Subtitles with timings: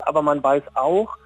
[0.00, 1.16] Aber man weiß auch,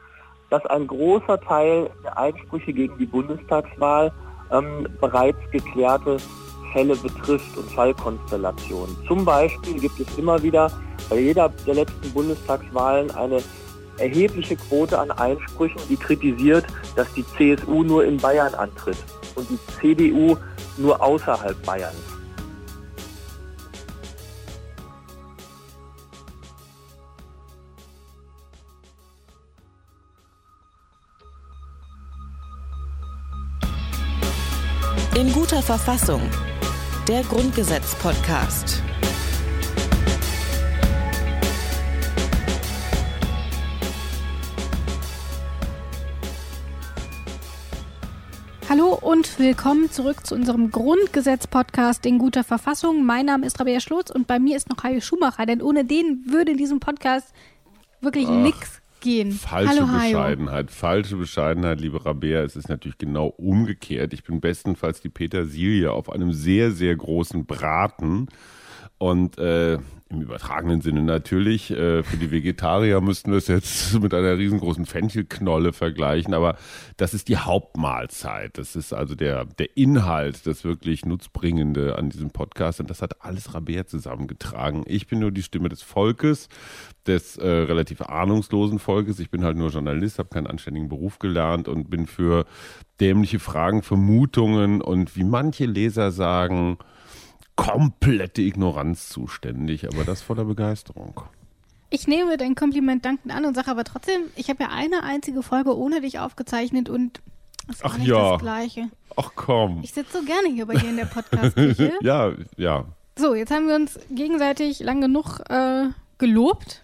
[0.50, 4.12] dass ein großer Teil der Einsprüche gegen die Bundestagswahl
[4.50, 6.18] ähm, bereits geklärte
[6.72, 8.96] Fälle betrifft und Fallkonstellationen.
[9.06, 10.70] Zum Beispiel gibt es immer wieder
[11.08, 13.42] bei jeder der letzten Bundestagswahlen eine
[13.98, 16.64] erhebliche Quote an Einsprüchen, die kritisiert,
[16.96, 18.96] dass die CSU nur in Bayern antritt
[19.34, 20.36] und die CDU
[20.76, 22.11] nur außerhalb Bayerns.
[35.52, 36.22] Guter Verfassung.
[37.06, 38.82] Der Grundgesetz-Podcast.
[48.66, 53.04] Hallo und willkommen zurück zu unserem Grundgesetz-Podcast in guter Verfassung.
[53.04, 56.24] Mein Name ist Rabea Schlotz und bei mir ist noch Hajo Schumacher, denn ohne den
[56.28, 57.34] würde in diesem Podcast
[58.00, 59.32] wirklich nichts gehen.
[59.32, 62.42] Falsche Hallo, Bescheidenheit, falsche Bescheidenheit, liebe Rabea.
[62.42, 64.14] Es ist natürlich genau umgekehrt.
[64.14, 68.28] Ich bin bestenfalls die Petersilie auf einem sehr, sehr großen Braten.
[68.96, 69.78] Und äh,
[70.12, 71.70] im übertragenen Sinne natürlich.
[71.70, 76.56] Äh, für die Vegetarier müssten wir es jetzt mit einer riesengroßen Fenchelknolle vergleichen, aber
[76.96, 78.58] das ist die Hauptmahlzeit.
[78.58, 82.80] Das ist also der, der Inhalt, das wirklich Nutzbringende an diesem Podcast.
[82.80, 84.84] Und das hat alles Rabea zusammengetragen.
[84.86, 86.48] Ich bin nur die Stimme des Volkes,
[87.06, 89.18] des äh, relativ ahnungslosen Volkes.
[89.18, 92.44] Ich bin halt nur Journalist, habe keinen anständigen Beruf gelernt und bin für
[93.00, 96.78] dämliche Fragen, Vermutungen und wie manche Leser sagen,
[97.56, 101.20] komplette Ignoranz zuständig, aber das voller Begeisterung.
[101.90, 105.42] Ich nehme dein Kompliment dankend an und sage aber trotzdem, ich habe ja eine einzige
[105.42, 107.20] Folge ohne dich aufgezeichnet und
[107.66, 108.32] das ist Ach nicht ja.
[108.32, 108.88] das Gleiche.
[109.16, 109.80] Ach komm.
[109.82, 111.92] Ich sitze so gerne hier bei dir in der Podcast-Küche.
[112.00, 112.86] ja, ja.
[113.16, 116.82] So, jetzt haben wir uns gegenseitig lang genug äh, gelobt.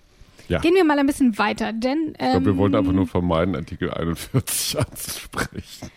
[0.49, 0.61] Ja.
[0.61, 2.15] Gehen wir mal ein bisschen weiter, denn.
[2.19, 5.91] Ähm, ich glaube, wir wollten einfach nur vermeiden, Artikel 41 anzusprechen.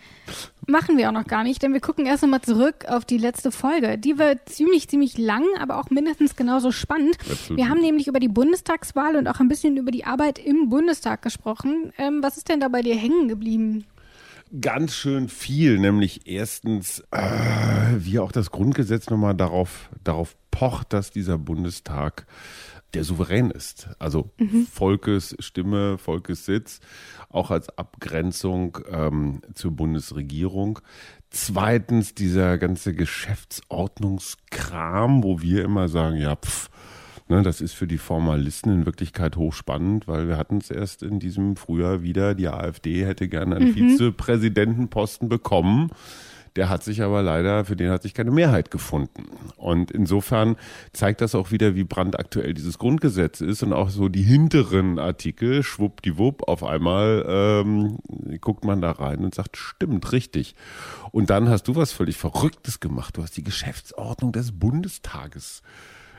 [0.68, 3.50] Machen wir auch noch gar nicht, denn wir gucken erst einmal zurück auf die letzte
[3.50, 3.98] Folge.
[3.98, 7.16] Die wird ziemlich, ziemlich lang, aber auch mindestens genauso spannend.
[7.30, 7.58] Absolut.
[7.58, 11.22] Wir haben nämlich über die Bundestagswahl und auch ein bisschen über die Arbeit im Bundestag
[11.22, 11.92] gesprochen.
[11.98, 13.84] Ähm, was ist denn da bei dir hängen geblieben?
[14.60, 17.22] Ganz schön viel, nämlich erstens, äh,
[17.96, 22.26] wie auch das Grundgesetz nochmal darauf, darauf pocht, dass dieser Bundestag
[22.94, 23.88] der souverän ist.
[23.98, 24.66] Also mhm.
[24.66, 26.80] Volkes Stimme, Volkes Sitz,
[27.28, 30.80] auch als Abgrenzung ähm, zur Bundesregierung.
[31.30, 36.68] Zweitens dieser ganze Geschäftsordnungskram, wo wir immer sagen, ja, pff,
[37.28, 41.18] ne, das ist für die Formalisten in Wirklichkeit hochspannend, weil wir hatten es erst in
[41.18, 43.74] diesem Frühjahr wieder, die AfD hätte gerne einen mhm.
[43.74, 45.90] Vizepräsidentenposten bekommen.
[46.56, 49.24] Der hat sich aber leider, für den hat sich keine Mehrheit gefunden.
[49.56, 50.56] Und insofern
[50.92, 55.62] zeigt das auch wieder, wie brandaktuell dieses Grundgesetz ist und auch so die hinteren Artikel,
[55.62, 57.98] schwuppdiwupp, auf einmal ähm,
[58.40, 60.54] guckt man da rein und sagt, stimmt, richtig.
[61.10, 63.16] Und dann hast du was völlig Verrücktes gemacht.
[63.16, 65.62] Du hast die Geschäftsordnung des Bundestages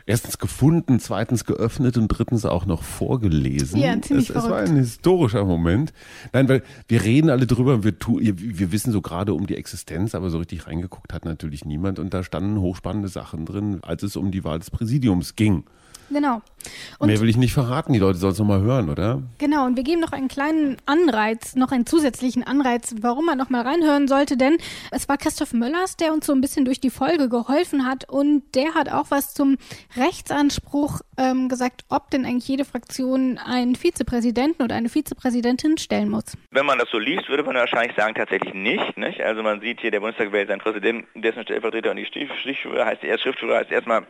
[0.06, 3.80] erstens gefunden, zweitens geöffnet und drittens auch noch vorgelesen.
[3.80, 5.94] Ja, ziemlich es, es war ein historischer Moment.
[6.32, 10.16] Nein, weil wir reden alle drüber, wir, tu, wir wissen so gerade um die Existenz,
[10.16, 14.16] aber so richtig reingeguckt hat natürlich niemand und da standen hochspannende Sachen drin, als es
[14.16, 15.66] um die Wahl des Präsidiums ging.
[16.14, 16.42] Genau.
[17.00, 19.22] Und Mehr will ich nicht verraten, die Leute sollen es nochmal hören, oder?
[19.38, 23.64] Genau, und wir geben noch einen kleinen Anreiz, noch einen zusätzlichen Anreiz, warum man nochmal
[23.64, 24.58] reinhören sollte, denn
[24.92, 28.44] es war Christoph Möllers, der uns so ein bisschen durch die Folge geholfen hat und
[28.56, 29.58] der hat auch was zum
[29.98, 36.38] Rechtsanspruch ähm, gesagt, ob denn eigentlich jede Fraktion einen Vizepräsidenten oder eine Vizepräsidentin stellen muss.
[36.52, 38.98] Wenn man das so liest, würde man wahrscheinlich sagen, tatsächlich nicht.
[38.98, 39.22] nicht?
[39.22, 43.04] Also man sieht hier, der Bundestag wählt seinen Präsidenten, dessen Stellvertreter und die Stichführer heißt
[43.04, 44.06] erst Schriftführer heißt erstmal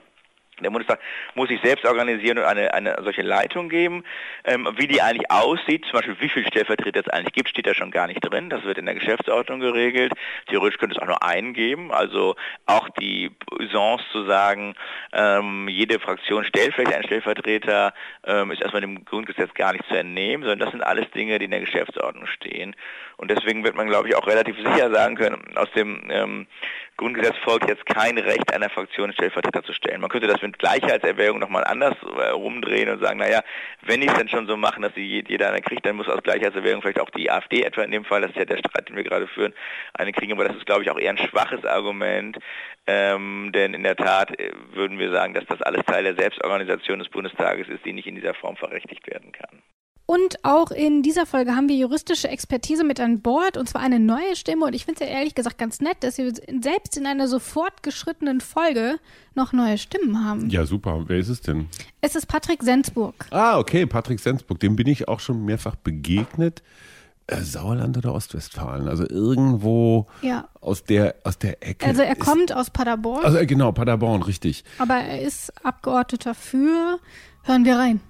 [0.61, 0.99] der Bundestag
[1.35, 4.03] muss sich selbst organisieren und eine, eine solche Leitung geben.
[4.45, 7.73] Ähm, wie die eigentlich aussieht, zum Beispiel wie viele Stellvertreter es eigentlich gibt, steht da
[7.73, 8.49] schon gar nicht drin.
[8.49, 10.13] Das wird in der Geschäftsordnung geregelt.
[10.47, 11.91] Theoretisch könnte es auch nur einen geben.
[11.91, 14.75] Also auch die Usance zu sagen,
[15.11, 17.93] ähm, jede Fraktion stellt vielleicht einen Stellvertreter,
[18.25, 21.45] ähm, ist erstmal dem Grundgesetz gar nicht zu entnehmen, sondern das sind alles Dinge, die
[21.45, 22.75] in der Geschäftsordnung stehen.
[23.17, 26.47] Und deswegen wird man, glaube ich, auch relativ sicher sagen können, aus dem ähm,
[26.97, 30.01] Grundgesetz folgt jetzt kein Recht einer Fraktion Stellvertreter zu stellen.
[30.01, 33.41] Man könnte das mit Gleichheitserwägung nochmal anders äh, rumdrehen und sagen, naja,
[33.81, 36.21] wenn die es denn schon so machen, dass sie jeder eine kriegt, dann muss aus
[36.21, 38.95] Gleichheitserwägung vielleicht auch die AfD etwa in dem Fall, das ist ja der Streit, den
[38.95, 39.53] wir gerade führen,
[39.93, 40.33] eine kriegen.
[40.33, 42.37] Aber das ist, glaube ich, auch eher ein schwaches Argument,
[42.85, 46.99] ähm, denn in der Tat äh, würden wir sagen, dass das alles Teil der Selbstorganisation
[46.99, 49.61] des Bundestages ist, die nicht in dieser Form verrechtigt werden kann.
[50.05, 53.99] Und auch in dieser Folge haben wir juristische Expertise mit an Bord und zwar eine
[53.99, 54.65] neue Stimme.
[54.65, 57.39] Und ich finde es ja ehrlich gesagt ganz nett, dass wir selbst in einer so
[57.39, 58.97] fortgeschrittenen Folge
[59.33, 60.49] noch neue Stimmen haben.
[60.49, 61.05] Ja, super.
[61.07, 61.67] Wer ist es denn?
[62.01, 63.27] Es ist Patrick Sensburg.
[63.31, 64.59] Ah, okay, Patrick Sensburg.
[64.59, 66.63] Dem bin ich auch schon mehrfach begegnet.
[67.25, 70.49] Äh, Sauerland oder Ostwestfalen, also irgendwo Ja.
[70.59, 71.85] aus der aus der Ecke.
[71.85, 74.65] Also er ist- kommt aus Paderborn, Also äh, genau, Paderborn, richtig.
[74.77, 76.99] aber er ist Abgeordneter für.
[77.43, 78.01] Hören wir rein.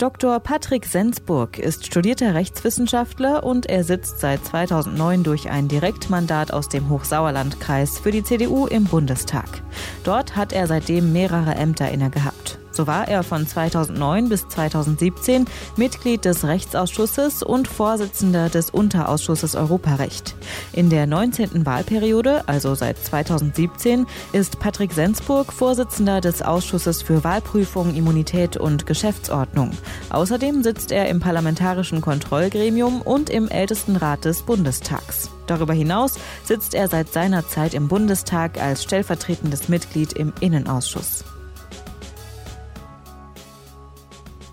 [0.00, 0.40] Dr.
[0.40, 6.88] Patrick Sensburg ist studierter Rechtswissenschaftler und er sitzt seit 2009 durch ein Direktmandat aus dem
[6.88, 9.62] Hochsauerlandkreis für die CDU im Bundestag.
[10.02, 12.59] Dort hat er seitdem mehrere Ämter innegehabt.
[12.80, 15.44] So war er von 2009 bis 2017
[15.76, 20.34] Mitglied des Rechtsausschusses und Vorsitzender des Unterausschusses Europarecht.
[20.72, 21.66] In der 19.
[21.66, 29.72] Wahlperiode, also seit 2017, ist Patrick Sensburg Vorsitzender des Ausschusses für Wahlprüfung, Immunität und Geschäftsordnung.
[30.08, 35.28] Außerdem sitzt er im Parlamentarischen Kontrollgremium und im Ältestenrat des Bundestags.
[35.46, 41.24] Darüber hinaus sitzt er seit seiner Zeit im Bundestag als stellvertretendes Mitglied im Innenausschuss.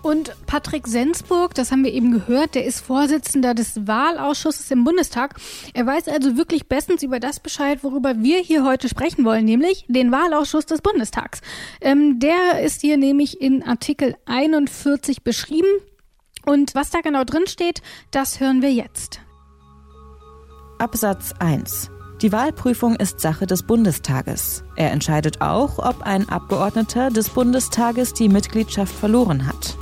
[0.02, 5.34] Und Patrick Sensburg, das haben wir eben gehört, der ist Vorsitzender des Wahlausschusses im Bundestag.
[5.74, 9.84] Er weiß also wirklich bestens über das Bescheid, worüber wir hier heute sprechen wollen, nämlich
[9.88, 11.40] den Wahlausschuss des Bundestags.
[11.80, 15.68] Ähm, der ist hier nämlich in Artikel 41 beschrieben.
[16.46, 19.20] Und was da genau drin steht, das hören wir jetzt.
[20.78, 21.90] Absatz 1.
[22.22, 24.64] Die Wahlprüfung ist Sache des Bundestages.
[24.74, 29.76] Er entscheidet auch, ob ein Abgeordneter des Bundestages die Mitgliedschaft verloren hat.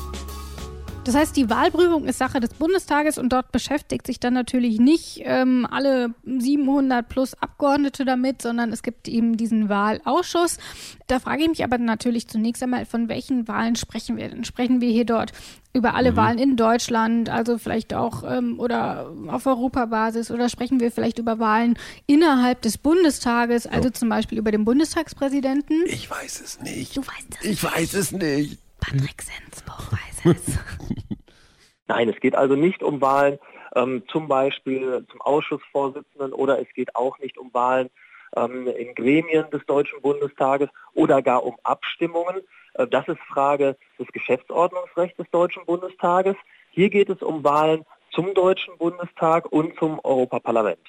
[1.07, 5.21] Das heißt, die Wahlprüfung ist Sache des Bundestages und dort beschäftigt sich dann natürlich nicht
[5.23, 10.59] ähm, alle 700 plus Abgeordnete damit, sondern es gibt eben diesen Wahlausschuss.
[11.07, 14.43] Da frage ich mich aber natürlich zunächst einmal, von welchen Wahlen sprechen wir denn?
[14.43, 15.31] Sprechen wir hier dort
[15.73, 20.91] über alle Wahlen in Deutschland, also vielleicht auch ähm, oder auf Europabasis oder sprechen wir
[20.91, 21.79] vielleicht über Wahlen
[22.09, 25.85] innerhalb des Bundestages, also zum Beispiel über den Bundestagspräsidenten?
[25.87, 26.97] Ich weiß es nicht.
[26.97, 27.47] Du weißt es.
[27.47, 28.59] Ich weiß es nicht.
[28.81, 30.16] Patrick Sensburg weiß.
[31.89, 33.39] Nein, es geht also nicht um Wahlen
[33.75, 37.91] ähm, zum Beispiel zum Ausschussvorsitzenden oder es geht auch nicht um Wahlen
[38.37, 42.41] ähm, in Gremien des Deutschen Bundestages oder gar um Abstimmungen.
[42.75, 46.37] Äh, das ist Frage des Geschäftsordnungsrechts des Deutschen Bundestages.
[46.71, 50.81] Hier geht es um Wahlen zum Deutschen Bundestag und zum Europaparlament.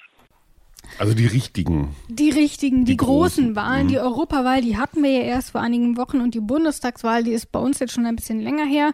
[1.00, 1.96] Also die richtigen.
[2.08, 3.90] Die richtigen, die, Die großen, großen, Wahlen, mhm.
[3.90, 7.52] die Europawahl, die hatten wir ja erst vor einigen Wochen und die Bundestagswahl, die ist
[7.52, 8.94] bei uns jetzt schon ein bisschen länger her.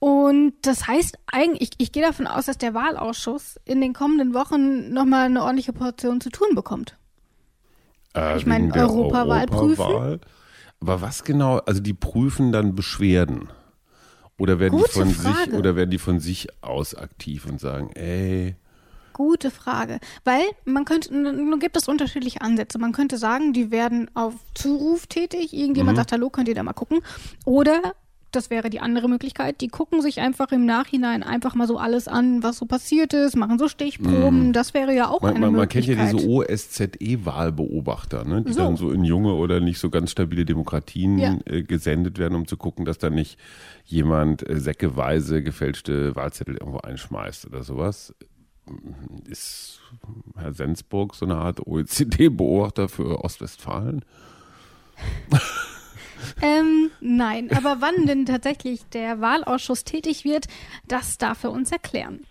[0.00, 4.34] Und das heißt eigentlich, ich, ich gehe davon aus, dass der Wahlausschuss in den kommenden
[4.34, 6.96] Wochen nochmal eine ordentliche Portion zu tun bekommt.
[8.16, 9.80] Äh, Ich meine, Europawahl prüfen?
[9.80, 10.20] Europawahl.
[10.80, 11.58] Aber was genau?
[11.58, 13.50] Also die prüfen dann Beschwerden.
[14.38, 15.50] Oder werden Gute die von Frage.
[15.50, 18.56] sich oder werden die von sich aus aktiv und sagen, ey,
[19.12, 19.98] Gute Frage.
[20.24, 22.78] Weil man könnte, nun gibt es unterschiedliche Ansätze.
[22.78, 25.52] Man könnte sagen, die werden auf Zuruf tätig.
[25.52, 27.00] Irgendjemand sagt, hallo, könnt ihr da mal gucken.
[27.44, 27.80] Oder,
[28.32, 32.06] das wäre die andere Möglichkeit, die gucken sich einfach im Nachhinein einfach mal so alles
[32.06, 34.52] an, was so passiert ist, machen so Stichproben.
[34.52, 36.20] Das wäre ja auch man, eine man, man kennt ja Möglichkeit.
[36.20, 36.28] diese
[37.24, 38.42] OSZE-Wahlbeobachter, ne?
[38.42, 38.60] die So.
[38.60, 41.38] dann so in junge oder nicht so ganz stabile Demokratien Ja.
[41.44, 43.38] äh, gesendet werden, um zu gucken, dass da nicht
[43.84, 48.14] jemand äh, säckeweise gefälschte Wahlzettel irgendwo einschmeißt oder sowas.
[49.28, 49.80] Ist
[50.36, 54.04] Herr Sensburg so eine Art OECD-Beobachter für Ostwestfalen?
[56.42, 60.46] Ähm, nein, aber wann denn tatsächlich der Wahlausschuss tätig wird,
[60.86, 62.26] das darf er uns erklären.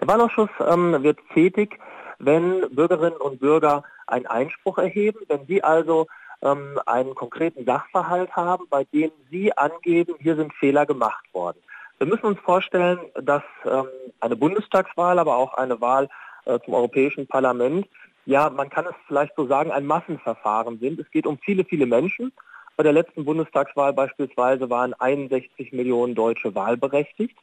[0.00, 1.78] Der Wahlausschuss ähm, wird tätig,
[2.18, 6.06] wenn Bürgerinnen und Bürger einen Einspruch erheben, wenn sie also
[6.42, 11.58] ähm, einen konkreten Sachverhalt haben, bei dem sie angeben, hier sind Fehler gemacht worden.
[11.98, 13.86] Wir müssen uns vorstellen, dass ähm,
[14.20, 16.08] eine Bundestagswahl, aber auch eine Wahl
[16.44, 17.88] äh, zum Europäischen Parlament,
[18.24, 21.00] ja, man kann es vielleicht so sagen, ein Massenverfahren sind.
[21.00, 22.30] Es geht um viele, viele Menschen.
[22.76, 27.36] Bei der letzten Bundestagswahl beispielsweise waren 61 Millionen Deutsche wahlberechtigt.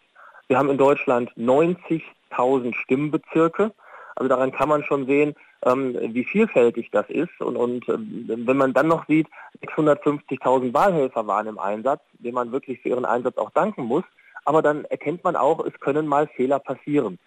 [0.47, 3.73] Wir haben in Deutschland 90.000 Stimmbezirke.
[4.15, 7.41] Also daran kann man schon sehen, ähm, wie vielfältig das ist.
[7.41, 9.27] Und, und ähm, wenn man dann noch sieht,
[9.65, 14.03] 650.000 Wahlhelfer waren im Einsatz, denen man wirklich für ihren Einsatz auch danken muss.
[14.45, 17.19] Aber dann erkennt man auch, es können mal Fehler passieren.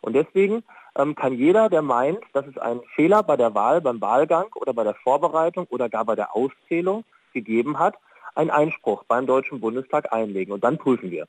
[0.00, 0.64] Und deswegen
[0.96, 4.74] ähm, kann jeder, der meint, dass es einen Fehler bei der Wahl, beim Wahlgang oder
[4.74, 7.94] bei der Vorbereitung oder gar bei der Auszählung gegeben hat,
[8.34, 10.52] einen Einspruch beim Deutschen Bundestag einlegen.
[10.52, 11.26] Und dann prüfen wir.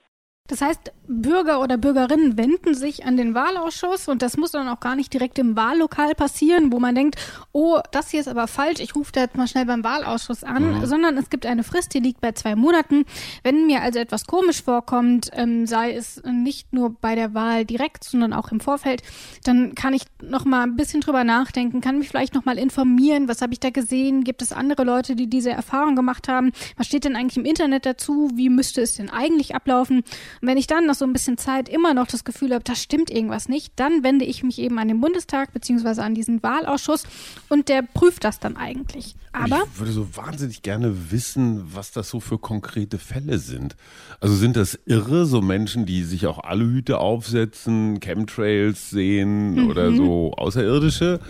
[0.53, 4.79] Das heißt, Bürger oder Bürgerinnen wenden sich an den Wahlausschuss und das muss dann auch
[4.79, 7.15] gar nicht direkt im Wahllokal passieren, wo man denkt,
[7.53, 10.81] oh, das hier ist aber falsch, ich rufe da jetzt mal schnell beim Wahlausschuss an,
[10.81, 10.85] mhm.
[10.85, 13.05] sondern es gibt eine Frist, die liegt bei zwei Monaten.
[13.41, 18.03] Wenn mir also etwas komisch vorkommt, ähm, sei es nicht nur bei der Wahl direkt,
[18.03, 19.01] sondern auch im Vorfeld,
[19.45, 23.27] dann kann ich noch mal ein bisschen drüber nachdenken, kann mich vielleicht noch mal informieren,
[23.27, 26.85] was habe ich da gesehen, gibt es andere Leute, die diese Erfahrung gemacht haben, was
[26.85, 30.03] steht denn eigentlich im Internet dazu, wie müsste es denn eigentlich ablaufen?
[30.43, 32.75] Und wenn ich dann nach so ein bisschen Zeit immer noch das Gefühl habe, da
[32.75, 37.05] stimmt irgendwas nicht, dann wende ich mich eben an den Bundestag beziehungsweise an diesen Wahlausschuss
[37.47, 39.15] und der prüft das dann eigentlich.
[39.31, 43.77] Aber ich würde so wahnsinnig gerne wissen, was das so für konkrete Fälle sind.
[44.19, 49.69] Also sind das irre, so Menschen, die sich auch alle Hüte aufsetzen, Chemtrails sehen mhm.
[49.69, 51.21] oder so Außerirdische?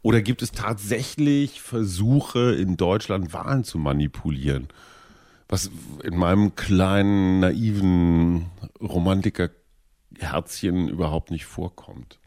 [0.00, 4.68] Oder gibt es tatsächlich Versuche in Deutschland Wahlen zu manipulieren?
[5.52, 5.70] Was
[6.02, 8.46] in meinem kleinen, naiven
[8.80, 12.18] Romantiker-Herzchen überhaupt nicht vorkommt.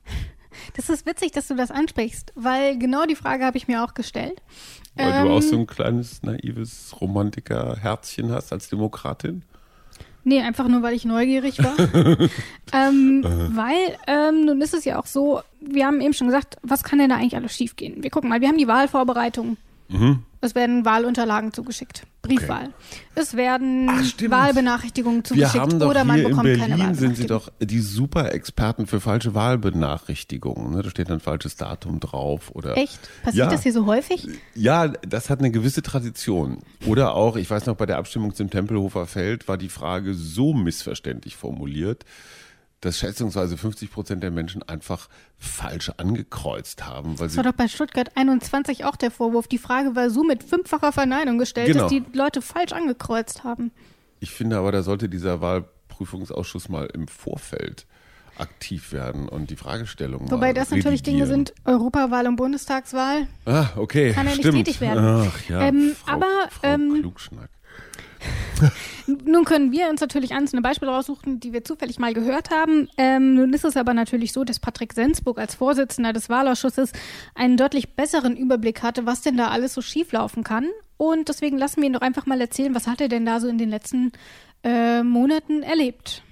[0.75, 3.95] Das ist witzig, dass du das ansprichst, weil genau die Frage habe ich mir auch
[3.95, 4.43] gestellt.
[4.93, 9.41] Weil ähm, du auch so ein kleines, naives Romantiker-Herzchen hast als Demokratin?
[10.23, 11.79] Nee, einfach nur, weil ich neugierig war.
[12.73, 16.83] ähm, weil, ähm, nun ist es ja auch so, wir haben eben schon gesagt, was
[16.83, 18.03] kann denn da eigentlich alles schiefgehen?
[18.03, 19.57] Wir gucken mal, wir haben die Wahlvorbereitung.
[19.87, 20.23] Mhm.
[20.41, 22.03] Es werden Wahlunterlagen zugeschickt.
[22.21, 22.65] Briefwahl.
[22.65, 22.71] Okay.
[23.15, 26.95] Es werden Ach, Wahlbenachrichtigungen zugeschickt Wir haben doch oder man hier bekommt in keine Berlin
[26.95, 30.75] sind sie doch die Super-Experten für falsche Wahlbenachrichtigungen.
[30.75, 30.83] Ne?
[30.83, 32.77] Da steht ein falsches Datum drauf oder.
[32.77, 32.99] Echt?
[33.23, 33.51] Passiert ja.
[33.51, 34.27] das hier so häufig?
[34.53, 36.59] Ja, das hat eine gewisse Tradition.
[36.85, 40.53] Oder auch, ich weiß noch, bei der Abstimmung zum Tempelhofer Feld war die Frage so
[40.53, 42.05] missverständlich formuliert
[42.85, 47.19] dass schätzungsweise 50 Prozent der Menschen einfach falsch angekreuzt haben.
[47.19, 49.47] Weil das war doch bei Stuttgart 21 auch der Vorwurf.
[49.47, 51.81] Die Frage war so mit fünffacher Verneinung gestellt, genau.
[51.81, 53.71] dass die Leute falsch angekreuzt haben.
[54.19, 57.87] Ich finde aber, da sollte dieser Wahlprüfungsausschuss mal im Vorfeld
[58.37, 60.29] aktiv werden und die Fragestellung.
[60.29, 60.77] Wobei das redigieren.
[60.77, 63.27] natürlich Dinge sind, Europawahl und Bundestagswahl.
[63.45, 64.11] Ah, okay.
[64.11, 65.27] Kann ja nicht tätig werden.
[65.27, 67.49] Ach ja, ähm, Frau, aber Frau ähm, Klugschnack.
[69.07, 72.89] Nun können wir uns natürlich einzelne Beispiele raussuchen, die wir zufällig mal gehört haben.
[72.97, 76.91] Ähm, nun ist es aber natürlich so, dass Patrick Sensburg als Vorsitzender des Wahlausschusses
[77.35, 80.67] einen deutlich besseren Überblick hatte, was denn da alles so schieflaufen kann.
[80.97, 83.47] Und deswegen lassen wir ihn doch einfach mal erzählen, was hat er denn da so
[83.47, 84.11] in den letzten
[84.63, 86.23] äh, Monaten erlebt.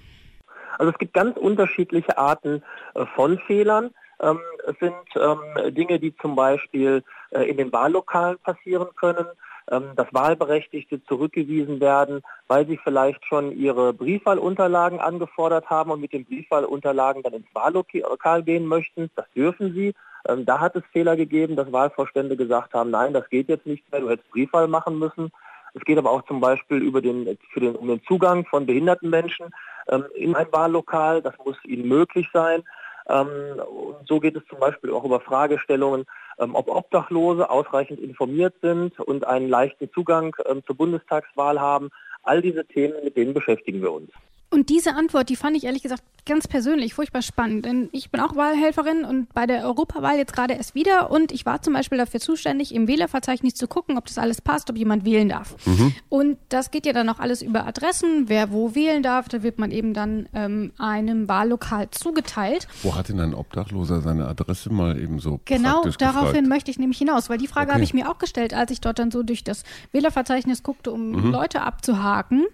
[0.78, 2.62] Also es gibt ganz unterschiedliche Arten
[2.94, 3.90] äh, von Fehlern.
[4.20, 9.26] Ähm, es sind ähm, Dinge, die zum Beispiel äh, in den Wahllokalen passieren können.
[9.70, 16.12] Ähm, dass Wahlberechtigte zurückgewiesen werden, weil sie vielleicht schon ihre Briefwahlunterlagen angefordert haben und mit
[16.12, 19.10] den Briefwahlunterlagen dann ins Wahllokal gehen möchten.
[19.16, 19.94] Das dürfen sie.
[20.28, 23.90] Ähm, da hat es Fehler gegeben, dass Wahlvorstände gesagt haben, nein, das geht jetzt nicht
[23.90, 25.30] mehr, du hättest Briefwahl machen müssen.
[25.72, 29.08] Es geht aber auch zum Beispiel über den, für den, um den Zugang von behinderten
[29.08, 29.46] Menschen
[29.88, 31.22] ähm, in ein Wahllokal.
[31.22, 32.62] Das muss ihnen möglich sein.
[33.08, 33.60] Ähm,
[34.06, 36.06] so geht es zum Beispiel auch über Fragestellungen,
[36.38, 41.90] ähm, ob Obdachlose ausreichend informiert sind und einen leichten Zugang ähm, zur Bundestagswahl haben.
[42.22, 44.10] All diese Themen, mit denen beschäftigen wir uns.
[44.54, 48.20] Und diese Antwort, die fand ich ehrlich gesagt ganz persönlich furchtbar spannend, denn ich bin
[48.20, 51.98] auch Wahlhelferin und bei der Europawahl jetzt gerade erst wieder und ich war zum Beispiel
[51.98, 55.56] dafür zuständig, im Wählerverzeichnis zu gucken, ob das alles passt, ob jemand wählen darf.
[55.66, 55.92] Mhm.
[56.08, 59.58] Und das geht ja dann auch alles über Adressen, wer wo wählen darf, da wird
[59.58, 62.68] man eben dann ähm, einem Wahllokal zugeteilt.
[62.84, 66.46] Wo hat denn ein Obdachloser seine Adresse mal eben so Genau, daraufhin gefragt?
[66.46, 67.74] möchte ich nämlich hinaus, weil die Frage okay.
[67.74, 71.10] habe ich mir auch gestellt, als ich dort dann so durch das Wählerverzeichnis guckte, um
[71.10, 71.32] mhm.
[71.32, 72.46] Leute abzuhaken.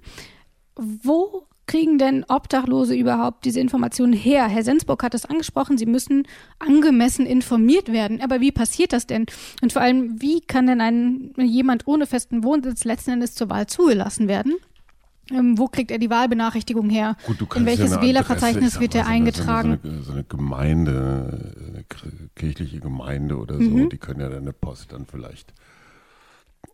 [0.76, 4.48] Wo kriegen denn Obdachlose überhaupt diese Informationen her?
[4.48, 6.26] Herr Sensburg hat es angesprochen, sie müssen
[6.58, 8.20] angemessen informiert werden.
[8.22, 9.26] Aber wie passiert das denn?
[9.62, 13.68] Und vor allem, wie kann denn ein, jemand ohne festen Wohnsitz letzten Endes zur Wahl
[13.68, 14.54] zugelassen werden?
[15.30, 17.16] Ähm, wo kriegt er die Wahlbenachrichtigung her?
[17.24, 19.78] Gut, In welches ja Wählerverzeichnis wird er so eingetragen?
[19.80, 21.84] So eine, so eine, Gemeinde, eine
[22.34, 23.90] kirchliche Gemeinde oder so, mhm.
[23.90, 25.54] die können ja deine Post dann vielleicht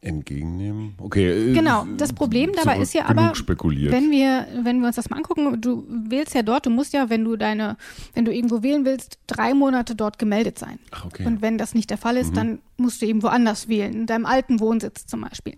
[0.00, 0.94] entgegennehmen.
[0.98, 1.50] Okay.
[1.50, 3.92] Äh, genau, das Problem dabei ist ja aber, spekuliert.
[3.92, 7.10] wenn wir, wenn wir uns das mal angucken, du wählst ja dort, du musst ja,
[7.10, 7.76] wenn du deine,
[8.14, 10.78] wenn du irgendwo wählen willst, drei Monate dort gemeldet sein.
[10.92, 11.26] Ach, okay.
[11.26, 12.34] Und wenn das nicht der Fall ist, mhm.
[12.34, 15.54] dann musst du eben woanders wählen, in deinem alten Wohnsitz zum Beispiel.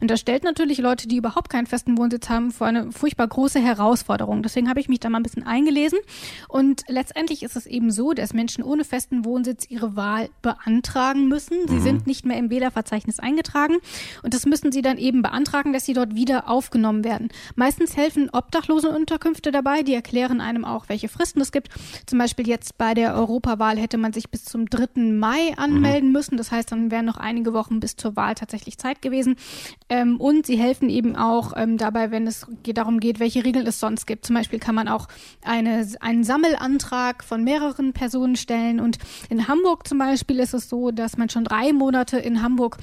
[0.00, 3.60] Und das stellt natürlich Leute, die überhaupt keinen festen Wohnsitz haben, vor eine furchtbar große
[3.60, 4.42] Herausforderung.
[4.42, 5.98] Deswegen habe ich mich da mal ein bisschen eingelesen.
[6.48, 11.66] Und letztendlich ist es eben so, dass Menschen ohne festen Wohnsitz ihre Wahl beantragen müssen.
[11.66, 11.82] Sie mhm.
[11.82, 13.69] sind nicht mehr im Wählerverzeichnis eingetragen.
[14.22, 17.28] Und das müssen sie dann eben beantragen, dass sie dort wieder aufgenommen werden.
[17.54, 19.82] Meistens helfen Obdachlosenunterkünfte dabei.
[19.82, 21.68] Die erklären einem auch, welche Fristen es gibt.
[22.06, 25.00] Zum Beispiel jetzt bei der Europawahl hätte man sich bis zum 3.
[25.12, 26.12] Mai anmelden mhm.
[26.12, 26.36] müssen.
[26.36, 29.36] Das heißt, dann wären noch einige Wochen bis zur Wahl tatsächlich Zeit gewesen.
[29.88, 33.66] Ähm, und sie helfen eben auch ähm, dabei, wenn es geht, darum geht, welche Regeln
[33.66, 34.26] es sonst gibt.
[34.26, 35.08] Zum Beispiel kann man auch
[35.42, 38.80] eine, einen Sammelantrag von mehreren Personen stellen.
[38.80, 38.98] Und
[39.28, 42.78] in Hamburg zum Beispiel ist es so, dass man schon drei Monate in Hamburg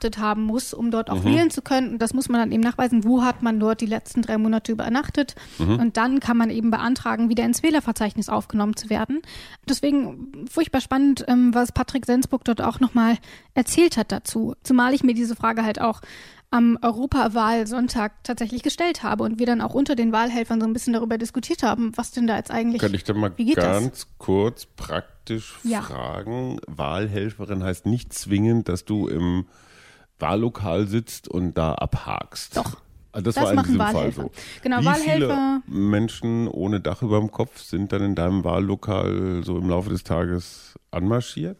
[0.00, 1.24] übernachtet haben muss, um dort auch mhm.
[1.24, 1.92] wählen zu können.
[1.92, 4.72] Und das muss man dann eben nachweisen, wo hat man dort die letzten drei Monate
[4.72, 5.34] übernachtet.
[5.58, 5.78] Mhm.
[5.78, 9.22] Und dann kann man eben beantragen, wieder ins Wählerverzeichnis aufgenommen zu werden.
[9.68, 13.18] Deswegen furchtbar spannend, ähm, was Patrick Sensburg dort auch nochmal
[13.54, 14.54] erzählt hat dazu.
[14.62, 16.00] Zumal ich mir diese Frage halt auch
[16.50, 20.92] am Europawahlsonntag tatsächlich gestellt habe und wir dann auch unter den Wahlhelfern so ein bisschen
[20.92, 22.82] darüber diskutiert haben, was denn da jetzt eigentlich.
[22.82, 24.06] Kann ich da mal ganz das?
[24.18, 25.82] kurz praktisch ja.
[25.82, 26.58] fragen?
[26.66, 29.46] Wahlhelferin heißt nicht zwingend, dass du im
[30.20, 32.56] Wahllokal sitzt und da abhakst.
[32.56, 32.80] Doch.
[33.12, 34.30] Also das, das war in diesem Fall so.
[34.62, 35.62] Genau, Wie Wahlhelfer.
[35.66, 39.90] Viele Menschen ohne Dach über dem Kopf sind dann in deinem Wahllokal so im Laufe
[39.90, 41.58] des Tages anmarschiert?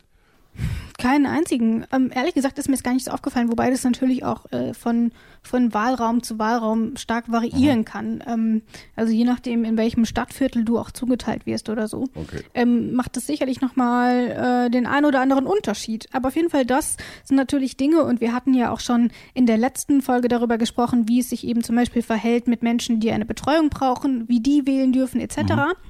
[0.99, 1.87] Keinen einzigen.
[1.93, 4.75] Ähm, ehrlich gesagt ist mir das gar nicht so aufgefallen, wobei das natürlich auch äh,
[4.75, 5.13] von,
[5.43, 7.85] von Wahlraum zu Wahlraum stark variieren mhm.
[7.85, 8.25] kann.
[8.27, 8.63] Ähm,
[8.97, 12.43] also je nachdem, in welchem Stadtviertel du auch zugeteilt wirst oder so, okay.
[12.55, 16.09] ähm, macht das sicherlich nochmal äh, den einen oder anderen Unterschied.
[16.13, 19.47] Aber auf jeden Fall, das sind natürlich Dinge und wir hatten ja auch schon in
[19.47, 23.11] der letzten Folge darüber gesprochen, wie es sich eben zum Beispiel verhält mit Menschen, die
[23.11, 25.39] eine Betreuung brauchen, wie die wählen dürfen etc.
[25.39, 25.90] Mhm.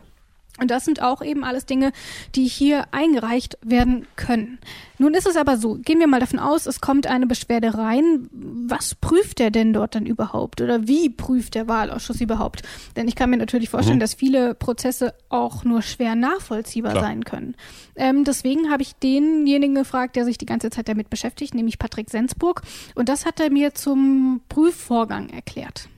[0.58, 1.92] Und das sind auch eben alles Dinge,
[2.34, 4.58] die hier eingereicht werden können.
[4.98, 8.28] Nun ist es aber so, gehen wir mal davon aus, es kommt eine Beschwerde rein.
[8.30, 10.60] Was prüft der denn dort dann überhaupt?
[10.60, 12.62] Oder wie prüft der Wahlausschuss überhaupt?
[12.96, 14.00] Denn ich kann mir natürlich vorstellen, mhm.
[14.00, 17.04] dass viele Prozesse auch nur schwer nachvollziehbar Klar.
[17.04, 17.54] sein können.
[17.96, 22.10] Ähm, deswegen habe ich denjenigen gefragt, der sich die ganze Zeit damit beschäftigt, nämlich Patrick
[22.10, 22.62] Sensburg.
[22.94, 25.88] Und das hat er mir zum Prüfvorgang erklärt.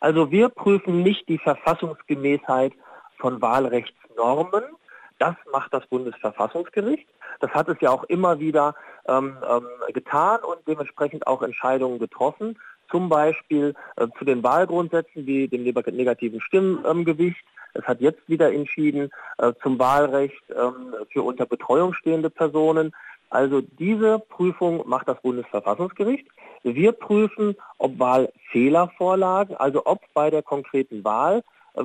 [0.00, 2.72] Also wir prüfen nicht die Verfassungsgemäßheit
[3.18, 4.64] von Wahlrechtsnormen.
[5.18, 7.08] Das macht das Bundesverfassungsgericht.
[7.40, 8.74] Das hat es ja auch immer wieder
[9.08, 12.58] ähm, ähm, getan und dementsprechend auch Entscheidungen getroffen.
[12.90, 17.44] Zum Beispiel äh, zu den Wahlgrundsätzen wie dem negativen Stimmgewicht.
[17.74, 22.94] Es hat jetzt wieder entschieden äh, zum Wahlrecht ähm, für unter Betreuung stehende Personen.
[23.28, 26.26] Also diese Prüfung macht das Bundesverfassungsgericht.
[26.62, 31.42] Wir prüfen, ob Wahlfehler vorlagen, also ob bei der konkreten Wahl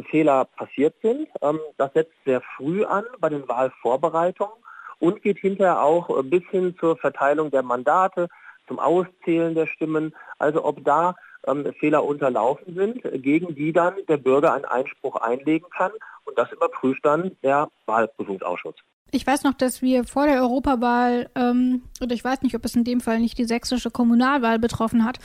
[0.10, 1.28] Fehler passiert sind.
[1.42, 4.56] Ähm, das setzt sehr früh an bei den Wahlvorbereitungen
[5.00, 8.28] und geht hinterher auch äh, bis hin zur Verteilung der Mandate,
[8.68, 10.16] zum Auszählen der Stimmen.
[10.40, 11.16] Also ob da
[11.48, 15.92] ähm, Fehler unterlaufen sind, gegen die dann der Bürger einen Einspruch einlegen kann.
[16.24, 18.76] Und das überprüft dann der Wahlprüfungsausschuss.
[19.14, 22.76] Ich weiß noch, dass wir vor der Europawahl, ähm, oder ich weiß nicht, ob es
[22.76, 25.20] in dem Fall nicht die sächsische Kommunalwahl betroffen hat,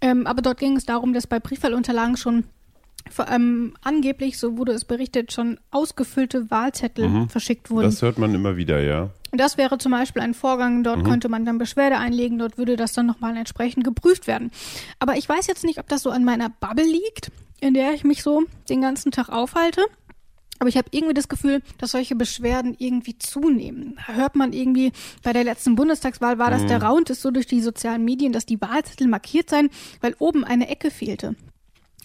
[0.00, 2.44] ähm, aber dort ging es darum, dass bei Briefwahlunterlagen schon
[3.10, 7.28] vor allem angeblich, so wurde es berichtet, schon ausgefüllte Wahlzettel mhm.
[7.28, 7.84] verschickt wurden.
[7.84, 9.10] Das hört man immer wieder, ja.
[9.32, 11.04] Das wäre zum Beispiel ein Vorgang, dort mhm.
[11.04, 14.50] könnte man dann Beschwerde einlegen, dort würde das dann nochmal entsprechend geprüft werden.
[14.98, 17.30] Aber ich weiß jetzt nicht, ob das so an meiner Bubble liegt,
[17.60, 19.82] in der ich mich so den ganzen Tag aufhalte.
[20.60, 23.96] Aber ich habe irgendwie das Gefühl, dass solche Beschwerden irgendwie zunehmen.
[24.06, 26.68] Da hört man irgendwie, bei der letzten Bundestagswahl war das mhm.
[26.68, 30.44] der Raunt ist so durch die sozialen Medien, dass die Wahlzettel markiert seien, weil oben
[30.44, 31.36] eine Ecke fehlte.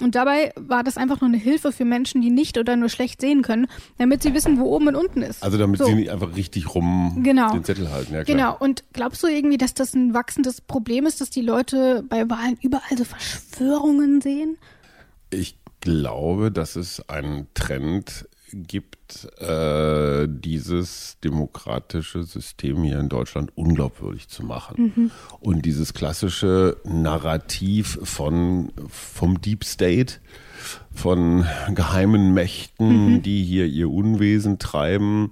[0.04, 3.22] Und dabei war das einfach nur eine Hilfe für Menschen, die nicht oder nur schlecht
[3.22, 5.42] sehen können, damit sie wissen, wo oben und unten ist.
[5.42, 5.86] Also damit so.
[5.86, 7.54] sie nicht einfach richtig rum genau.
[7.54, 8.14] den Zettel halten.
[8.14, 8.38] Ja, klar.
[8.38, 8.58] Genau.
[8.60, 12.58] Und glaubst du irgendwie, dass das ein wachsendes Problem ist, dass die Leute bei Wahlen
[12.62, 14.58] überall so Verschwörungen sehen?
[15.30, 24.28] Ich glaube, dass es einen Trend gibt, äh, dieses demokratische System hier in Deutschland unglaubwürdig
[24.30, 24.94] zu machen.
[24.96, 25.12] Mhm.
[25.40, 30.16] Und dieses klassische Narrativ von, vom Deep State,
[30.94, 33.22] von geheimen Mächten, mhm.
[33.24, 35.32] die hier ihr Unwesen treiben,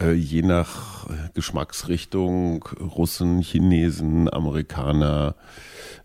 [0.00, 5.34] äh, je nach Geschmacksrichtung, Russen, Chinesen, Amerikaner,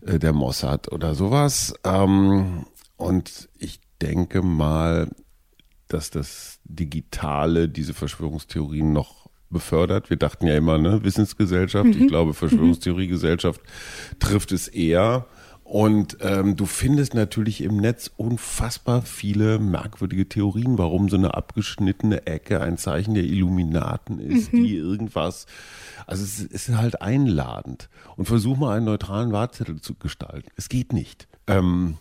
[0.04, 1.74] äh, der Mossad oder sowas.
[1.84, 2.66] Ähm,
[2.96, 5.08] und ich denke mal,
[5.88, 10.10] dass das Digitale diese Verschwörungstheorien noch befördert.
[10.10, 11.86] Wir dachten ja immer, ne, Wissensgesellschaft.
[11.86, 12.02] Mhm.
[12.02, 13.60] Ich glaube, Verschwörungstheoriegesellschaft
[14.18, 15.26] trifft es eher.
[15.64, 22.26] Und ähm, du findest natürlich im Netz unfassbar viele merkwürdige Theorien, warum so eine abgeschnittene
[22.26, 24.64] Ecke ein Zeichen der Illuminaten ist, mhm.
[24.64, 25.44] die irgendwas.
[26.06, 27.90] Also es ist halt einladend.
[28.16, 30.48] Und versuch mal einen neutralen Wahlzettel zu gestalten.
[30.56, 31.28] Es geht nicht.
[31.46, 31.98] Ähm,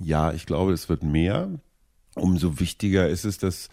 [0.00, 1.50] ja, ich glaube, es wird mehr
[2.14, 3.68] umso wichtiger ist es, dass,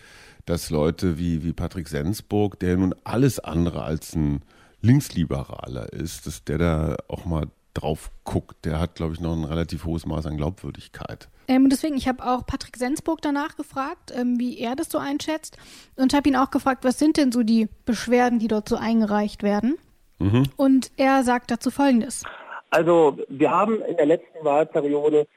[0.45, 4.41] dass Leute wie, wie Patrick Sensburg, der nun alles andere als ein
[4.81, 8.65] Linksliberaler ist, dass der da auch mal drauf guckt.
[8.65, 11.29] Der hat, glaube ich, noch ein relativ hohes Maß an Glaubwürdigkeit.
[11.47, 15.57] Ähm, deswegen, ich habe auch Patrick Sensburg danach gefragt, ähm, wie er das so einschätzt
[15.95, 19.43] und habe ihn auch gefragt, was sind denn so die Beschwerden, die dort so eingereicht
[19.43, 19.77] werden?
[20.19, 20.43] Mhm.
[20.55, 22.23] Und er sagt dazu Folgendes.
[22.69, 25.27] Also wir haben in der letzten Wahlperiode,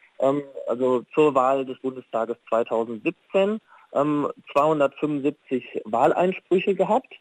[0.67, 3.61] also zur Wahl des Bundestages 2017,
[3.95, 7.13] ähm, 275 Wahleinsprüche gehabt.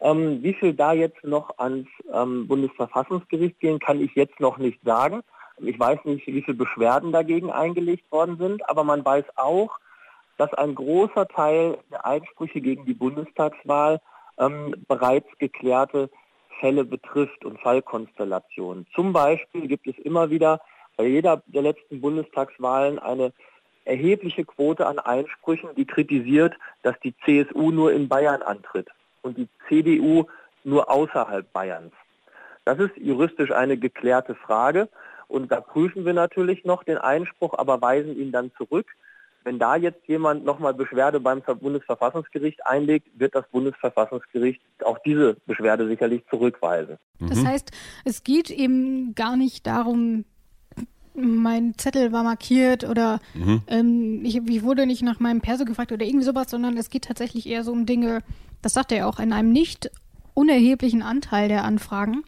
[0.00, 4.80] Ähm, wie viel da jetzt noch ans ähm, Bundesverfassungsgericht gehen, kann ich jetzt noch nicht
[4.82, 5.22] sagen.
[5.58, 9.78] Ich weiß nicht, wie viele Beschwerden dagegen eingelegt worden sind, aber man weiß auch,
[10.38, 14.00] dass ein großer Teil der Einsprüche gegen die Bundestagswahl
[14.38, 16.08] ähm, bereits geklärte
[16.60, 18.86] Fälle betrifft und Fallkonstellationen.
[18.94, 20.60] Zum Beispiel gibt es immer wieder
[21.00, 23.32] bei jeder der letzten Bundestagswahlen eine
[23.86, 28.88] erhebliche Quote an Einsprüchen, die kritisiert, dass die CSU nur in Bayern antritt
[29.22, 30.26] und die CDU
[30.62, 31.94] nur außerhalb Bayerns.
[32.66, 34.90] Das ist juristisch eine geklärte Frage
[35.26, 38.84] und da prüfen wir natürlich noch den Einspruch, aber weisen ihn dann zurück.
[39.42, 45.88] Wenn da jetzt jemand nochmal Beschwerde beim Bundesverfassungsgericht einlegt, wird das Bundesverfassungsgericht auch diese Beschwerde
[45.88, 46.98] sicherlich zurückweisen.
[47.20, 47.48] Das mhm.
[47.48, 47.70] heißt,
[48.04, 50.26] es geht eben gar nicht darum,
[51.14, 53.62] mein Zettel war markiert oder mhm.
[53.66, 57.04] ähm, ich, ich, wurde nicht nach meinem Perso gefragt oder irgendwie sowas, sondern es geht
[57.04, 58.22] tatsächlich eher so um Dinge,
[58.62, 59.90] das sagt er ja auch, in einem nicht
[60.34, 62.22] unerheblichen Anteil der Anfragen,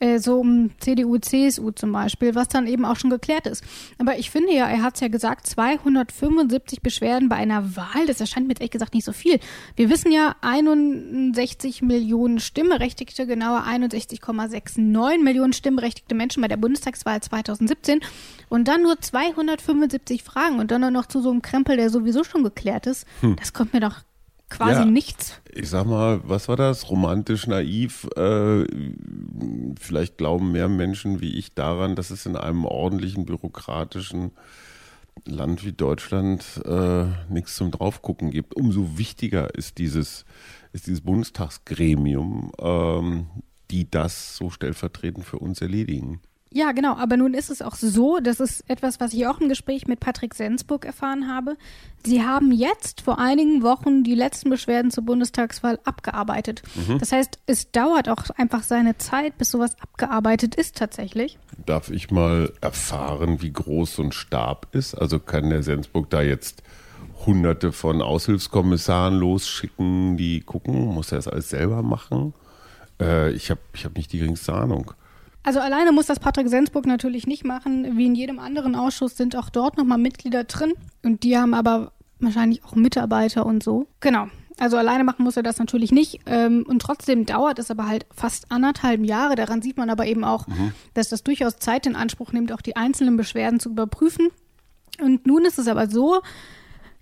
[0.00, 3.64] äh, so um CDU, CSU zum Beispiel, was dann eben auch schon geklärt ist.
[3.98, 8.20] Aber ich finde ja, er hat es ja gesagt, 275 Beschwerden bei einer Wahl, das
[8.20, 9.40] erscheint mir jetzt ehrlich gesagt nicht so viel.
[9.76, 18.00] Wir wissen ja, 61 Millionen Stimmberechtigte, genauer 61,69 Millionen stimmberechtigte Menschen bei der Bundestagswahl 2017
[18.48, 22.44] und dann nur 275 Fragen und dann noch zu so einem Krempel, der sowieso schon
[22.44, 23.06] geklärt ist.
[23.20, 23.36] Hm.
[23.36, 23.96] Das kommt mir doch
[24.48, 25.40] quasi ja, nichts.
[25.52, 26.90] Ich sag mal, was war das?
[26.90, 28.08] Romantisch, naiv.
[28.16, 28.64] Äh,
[29.80, 34.32] vielleicht glauben mehr Menschen wie ich daran, dass es in einem ordentlichen, bürokratischen
[35.24, 38.54] Land wie Deutschland äh, nichts zum Draufgucken gibt.
[38.54, 40.24] Umso wichtiger ist dieses,
[40.72, 43.26] ist dieses Bundestagsgremium, ähm,
[43.70, 46.20] die das so stellvertretend für uns erledigen.
[46.52, 46.96] Ja, genau.
[46.96, 50.00] Aber nun ist es auch so, das ist etwas, was ich auch im Gespräch mit
[50.00, 51.56] Patrick Sensburg erfahren habe.
[52.06, 56.62] Sie haben jetzt vor einigen Wochen die letzten Beschwerden zur Bundestagswahl abgearbeitet.
[56.74, 56.98] Mhm.
[56.98, 61.38] Das heißt, es dauert auch einfach seine Zeit, bis sowas abgearbeitet ist tatsächlich.
[61.66, 64.94] Darf ich mal erfahren, wie groß so ein Stab ist?
[64.94, 66.62] Also kann der Sensburg da jetzt
[67.26, 70.86] hunderte von Aushilfskommissaren losschicken, die gucken?
[70.86, 72.32] Muss er das alles selber machen?
[73.00, 74.92] Äh, ich habe ich hab nicht die geringste Ahnung.
[75.48, 77.96] Also alleine muss das Patrick Sensburg natürlich nicht machen.
[77.96, 80.74] Wie in jedem anderen Ausschuss sind auch dort nochmal Mitglieder drin.
[81.02, 83.86] Und die haben aber wahrscheinlich auch Mitarbeiter und so.
[84.00, 84.28] Genau.
[84.58, 86.20] Also alleine machen muss er das natürlich nicht.
[86.26, 89.36] Ähm, und trotzdem dauert es aber halt fast anderthalb Jahre.
[89.36, 90.72] Daran sieht man aber eben auch, mhm.
[90.92, 94.28] dass das durchaus Zeit in Anspruch nimmt, auch die einzelnen Beschwerden zu überprüfen.
[95.00, 96.20] Und nun ist es aber so,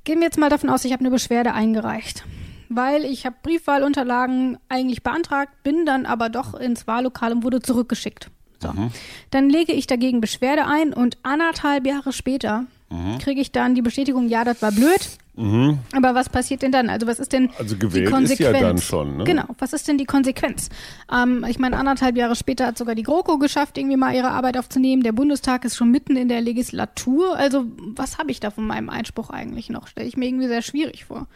[0.04, 2.22] gehen wir jetzt mal davon aus, ich habe eine Beschwerde eingereicht
[2.68, 8.30] weil ich habe Briefwahlunterlagen eigentlich beantragt, bin dann aber doch ins Wahllokal und wurde zurückgeschickt.
[8.62, 8.72] So.
[8.72, 8.90] Mhm.
[9.30, 13.18] Dann lege ich dagegen Beschwerde ein und anderthalb Jahre später mhm.
[13.18, 15.00] kriege ich dann die Bestätigung, ja, das war blöd.
[15.34, 15.80] Mhm.
[15.92, 16.88] Aber was passiert denn dann?
[16.88, 18.56] Also was ist denn also gewählt die Konsequenz?
[18.56, 19.24] Ist ja dann schon, ne?
[19.24, 20.70] Genau, was ist denn die Konsequenz?
[21.12, 24.56] Ähm, ich meine, anderthalb Jahre später hat sogar die GroKo geschafft, irgendwie mal ihre Arbeit
[24.56, 25.02] aufzunehmen.
[25.02, 27.36] Der Bundestag ist schon mitten in der Legislatur.
[27.36, 29.88] Also was habe ich da von meinem Einspruch eigentlich noch?
[29.88, 31.26] Stelle ich mir irgendwie sehr schwierig vor.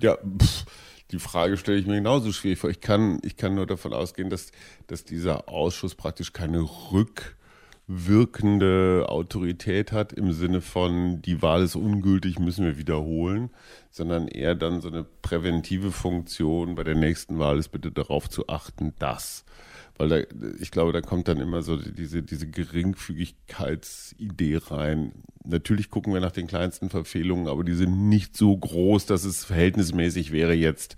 [0.00, 0.66] Ja, pff
[1.10, 2.70] die Frage stelle ich mir genauso schwierig vor.
[2.70, 4.52] Ich kann, ich kann nur davon ausgehen, dass,
[4.86, 6.68] dass dieser Ausschuss praktisch keine
[7.88, 13.50] rückwirkende Autorität hat im Sinne von, die Wahl ist ungültig, müssen wir wiederholen,
[13.90, 18.48] sondern eher dann so eine präventive Funktion bei der nächsten Wahl ist bitte darauf zu
[18.48, 19.44] achten, dass
[19.98, 20.20] weil da,
[20.60, 25.12] ich glaube, da kommt dann immer so diese, diese Geringfügigkeitsidee rein.
[25.50, 29.46] Natürlich gucken wir nach den kleinsten Verfehlungen, aber die sind nicht so groß, dass es
[29.46, 30.96] verhältnismäßig wäre, jetzt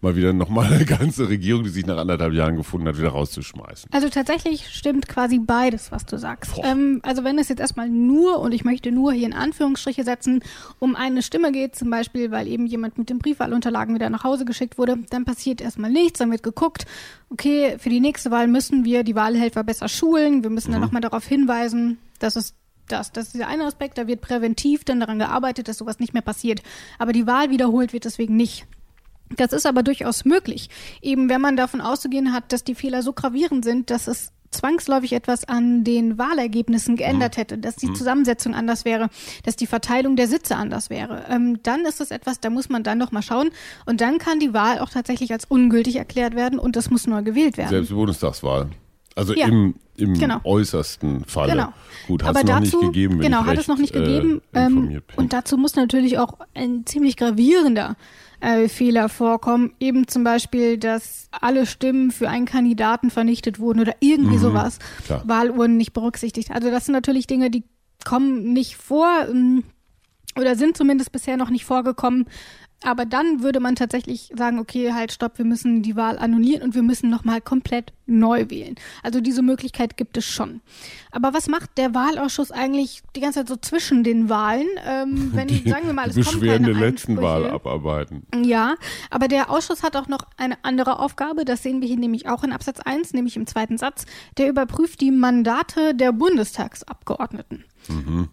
[0.00, 3.90] mal wieder nochmal eine ganze Regierung, die sich nach anderthalb Jahren gefunden hat, wieder rauszuschmeißen.
[3.92, 6.52] Also tatsächlich stimmt quasi beides, was du sagst.
[6.62, 10.44] Ähm, also wenn es jetzt erstmal nur, und ich möchte nur hier in Anführungsstriche setzen,
[10.78, 14.44] um eine Stimme geht, zum Beispiel, weil eben jemand mit den Briefwahlunterlagen wieder nach Hause
[14.44, 16.86] geschickt wurde, dann passiert erstmal nichts, dann wird geguckt,
[17.30, 20.74] okay, für die nächste Wahl müssen wir die Wahlhelfer besser schulen, wir müssen mhm.
[20.74, 22.54] dann nochmal darauf hinweisen, dass es
[22.88, 26.14] das, das ist der eine Aspekt, da wird präventiv dann daran gearbeitet, dass sowas nicht
[26.14, 26.62] mehr passiert.
[26.98, 28.66] Aber die Wahl wiederholt wird deswegen nicht.
[29.36, 30.70] Das ist aber durchaus möglich.
[31.02, 35.12] Eben wenn man davon auszugehen hat, dass die Fehler so gravierend sind, dass es zwangsläufig
[35.12, 37.40] etwas an den Wahlergebnissen geändert mhm.
[37.40, 37.94] hätte, dass die mhm.
[37.94, 39.08] Zusammensetzung anders wäre,
[39.44, 42.82] dass die Verteilung der Sitze anders wäre, ähm, dann ist es etwas, da muss man
[42.82, 43.50] dann noch mal schauen
[43.86, 47.22] und dann kann die Wahl auch tatsächlich als ungültig erklärt werden und das muss neu
[47.22, 47.68] gewählt werden.
[47.68, 48.70] Selbst die Bundestagswahl.
[49.18, 49.46] Also Ja.
[49.48, 50.40] im, im Genau.
[50.44, 51.52] äußersten Falle.
[51.52, 51.72] Genau.
[52.06, 53.14] Gut, hat Aber es noch nicht gegeben.
[53.14, 54.40] Wenn genau, hat es noch nicht äh, gegeben.
[54.54, 57.96] ähm, und dazu muss natürlich auch ein ziemlich gravierender
[58.40, 59.72] äh, Fehler vorkommen.
[59.80, 64.78] Eben zum Beispiel, dass alle Stimmen für einen Kandidaten vernichtet wurden oder irgendwie sowas.
[64.78, 65.04] Mhm.
[65.04, 65.22] klar.
[65.26, 66.52] Wahlurnen nicht berücksichtigt.
[66.52, 67.64] Also das sind natürlich Dinge, die
[68.04, 69.64] kommen nicht vor ähm,
[70.38, 72.26] oder sind zumindest bisher noch nicht vorgekommen.
[72.84, 76.76] Aber dann würde man tatsächlich sagen, okay, halt, stopp, wir müssen die Wahl annullieren und
[76.76, 78.74] wir müssen nochmal komplett neu wählen.
[79.02, 80.60] Also diese Möglichkeit gibt es schon.
[81.10, 84.66] Aber was macht der Wahlausschuss eigentlich die ganze Zeit so zwischen den Wahlen?
[84.86, 88.26] Ähm, wenn, die, sagen wir mal, es die Beschwerden keine der letzten Wahl abarbeiten.
[88.42, 88.74] Ja,
[89.10, 92.44] aber der Ausschuss hat auch noch eine andere Aufgabe, das sehen wir hier nämlich auch
[92.44, 94.06] in Absatz 1, nämlich im zweiten Satz.
[94.36, 97.64] Der überprüft die Mandate der Bundestagsabgeordneten.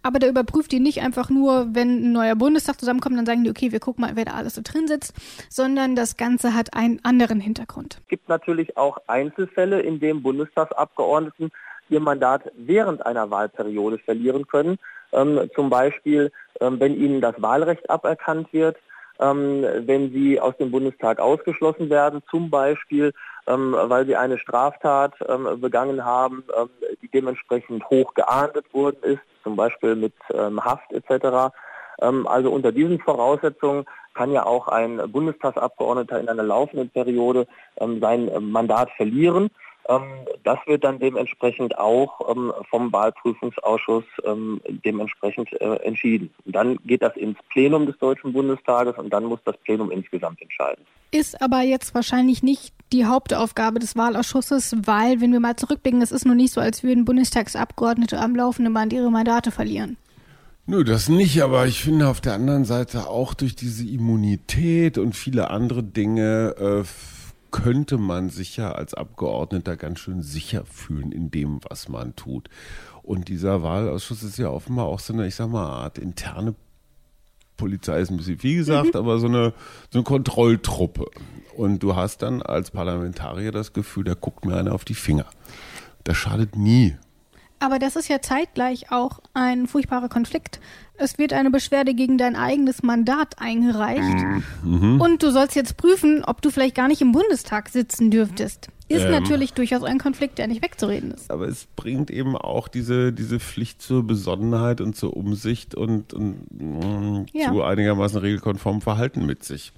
[0.04, 3.50] Aber der überprüft die nicht einfach nur, wenn ein neuer Bundestag zusammenkommt, dann sagen die,
[3.50, 5.14] okay, wir gucken mal, wer da alles so drin sitzt,
[5.50, 8.00] sondern das Ganze hat einen anderen Hintergrund.
[8.02, 11.52] Es gibt natürlich auch Einzelfälle, in denen Bundestagsabgeordneten
[11.90, 14.78] ihr Mandat während einer Wahlperiode verlieren können.
[15.12, 18.78] Ähm, zum Beispiel, ähm, wenn ihnen das Wahlrecht aberkannt wird,
[19.20, 23.14] ähm, wenn sie aus dem Bundestag ausgeschlossen werden, zum Beispiel,
[23.48, 26.70] ähm, weil sie eine Straftat ähm, begangen haben, ähm,
[27.02, 31.54] die dementsprechend hoch geahndet worden ist, zum Beispiel mit Haft etc.
[32.02, 38.00] Ähm, also unter diesen Voraussetzungen kann ja auch ein Bundestagsabgeordneter in einer laufenden Periode ähm,
[38.00, 39.50] sein ähm, Mandat verlieren.
[40.44, 42.36] Das wird dann dementsprechend auch
[42.72, 44.04] vom Wahlprüfungsausschuss
[44.84, 46.34] dementsprechend äh, entschieden.
[46.44, 50.42] Und dann geht das ins Plenum des Deutschen Bundestages und dann muss das Plenum insgesamt
[50.42, 50.84] entscheiden.
[51.12, 56.12] Ist aber jetzt wahrscheinlich nicht die Hauptaufgabe des Wahlausschusses, weil, wenn wir mal zurückblicken, es
[56.12, 59.98] ist nur nicht so, als würden Bundestagsabgeordnete am laufenden Band ihre Mandate verlieren.
[60.68, 65.16] Nö, das nicht, aber ich finde auf der anderen Seite auch durch diese Immunität und
[65.16, 66.84] viele andere Dinge äh,
[67.52, 72.50] könnte man sich ja als Abgeordneter ganz schön sicher fühlen in dem, was man tut.
[73.04, 76.56] Und dieser Wahlausschuss ist ja offenbar auch so eine, ich sag mal, Art interne
[77.58, 79.54] Polizei ist ein bisschen viel gesagt, aber so eine,
[79.92, 81.06] so eine Kontrolltruppe.
[81.56, 85.26] Und du hast dann als Parlamentarier das Gefühl, da guckt mir einer auf die Finger.
[86.04, 86.98] Das schadet nie.
[87.60, 90.60] Aber das ist ja zeitgleich auch ein furchtbarer Konflikt.
[90.98, 94.26] Es wird eine Beschwerde gegen dein eigenes Mandat eingereicht.
[94.64, 98.68] Und du sollst jetzt prüfen, ob du vielleicht gar nicht im Bundestag sitzen dürftest.
[98.88, 99.12] Ist Ähm.
[99.12, 101.32] natürlich durchaus ein Konflikt, der nicht wegzureden ist.
[101.32, 106.36] Aber es bringt eben auch diese, diese Pflicht zur Besonnenheit und zur Umsicht und, und
[106.52, 107.52] mm, Ja.
[107.52, 109.74] zu einigermaßen regelkonformem Verhalten mit sich.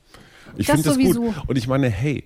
[0.57, 1.21] Ich Das finde das sowieso.
[1.21, 1.35] gut.
[1.47, 2.25] Und ich meine, hey,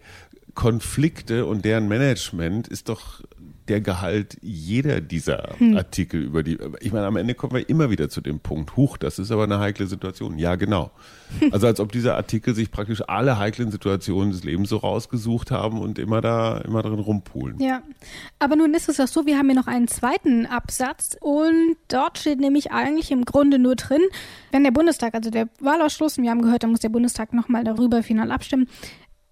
[0.56, 3.22] Konflikte und deren Management ist doch
[3.72, 5.78] der Gehalt jeder dieser Hm.
[5.78, 6.58] Artikel über die.
[6.82, 8.76] Ich meine, am Ende kommen wir immer wieder zu dem Punkt.
[8.76, 10.38] Huch, das ist aber eine heikle Situation.
[10.38, 10.92] Ja, genau.
[11.52, 15.80] Also als ob dieser Artikel sich praktisch alle heiklen Situationen des Lebens so rausgesucht haben
[15.80, 17.58] und immer da, immer drin rumpulen.
[17.60, 17.82] Ja,
[18.40, 22.18] aber nun ist es auch so, wir haben hier noch einen zweiten Absatz und dort
[22.18, 24.02] steht nämlich eigentlich im Grunde nur drin,
[24.52, 27.64] wenn der Bundestag, also der Wahlausschuss, und wir haben gehört, da muss der Bundestag nochmal
[27.64, 28.68] darüber final abstimmen,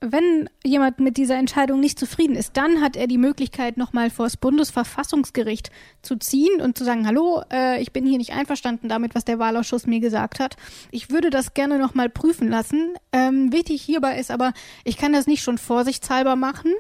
[0.02, 4.26] wenn jemand mit dieser Entscheidung nicht zufrieden ist, dann hat er die Möglichkeit, nochmal vor
[4.26, 9.14] das Bundesverfassungsgericht zu ziehen und zu sagen, hallo, äh, ich bin hier nicht einverstanden damit,
[9.14, 10.56] was der Wahlausschuss mir gesagt hat.
[10.92, 12.94] Ich würde das gerne nochmal prüfen lassen.
[13.12, 14.54] Ähm, wichtig hierbei ist aber,
[14.86, 16.72] ich kann das nicht schon vorsichtshalber machen,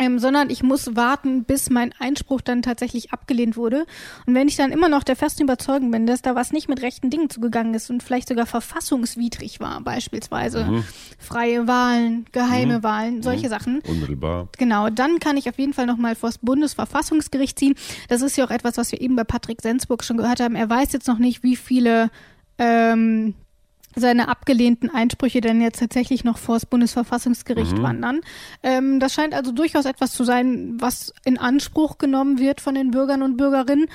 [0.00, 3.84] ähm, sondern ich muss warten, bis mein Einspruch dann tatsächlich abgelehnt wurde.
[4.26, 6.80] Und wenn ich dann immer noch der festen Überzeugung bin, dass da was nicht mit
[6.80, 10.82] rechten Dingen zugegangen ist und vielleicht sogar verfassungswidrig war, beispielsweise
[11.18, 14.48] freie Wahlen, geheime Wahlen, solche Sachen, Unmittelbar.
[14.56, 17.74] Genau, dann kann ich auf jeden Fall nochmal vor das Bundesverfassungsgericht ziehen.
[18.08, 20.54] Das ist ja auch etwas, was wir eben bei Patrick Sensburg schon gehört haben.
[20.54, 22.10] Er weiß jetzt noch nicht, wie viele
[22.56, 23.34] ähm,
[23.96, 28.20] seine abgelehnten Einsprüche denn jetzt tatsächlich noch vor das Bundesverfassungsgericht wandern.
[28.62, 32.90] Ähm, das scheint also durchaus etwas zu sein, was in Anspruch genommen wird von den
[32.90, 33.86] Bürgern und Bürgerinnen.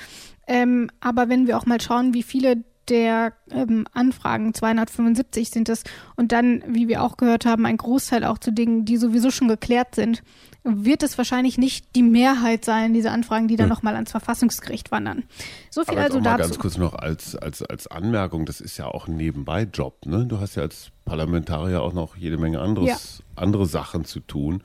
[0.46, 5.82] Ähm, aber wenn wir auch mal schauen, wie viele der ähm, Anfragen, 275 sind es,
[6.14, 9.48] und dann, wie wir auch gehört haben, ein Großteil auch zu Dingen, die sowieso schon
[9.48, 10.22] geklärt sind,
[10.66, 15.24] wird es wahrscheinlich nicht die Mehrheit sein, diese Anfragen, die dann nochmal ans Verfassungsgericht wandern.
[15.70, 16.50] So viel also auch mal dazu.
[16.50, 20.06] ganz kurz noch als, als, als Anmerkung, das ist ja auch ein Nebenbei-Job.
[20.06, 20.26] Ne?
[20.26, 24.62] Du hast ja als Parlamentarier auch noch jede Menge anderes, andere Sachen zu tun.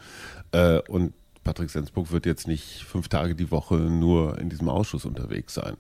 [0.52, 5.06] Äh, und Patrick Sensburg wird jetzt nicht fünf Tage die Woche nur in diesem Ausschuss
[5.06, 5.76] unterwegs sein.